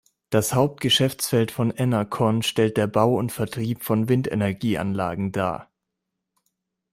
[0.31, 5.69] Das Hauptgeschäftsfeld von Enercon stellt der Bau und Vertrieb von Windenergieanlagen dar.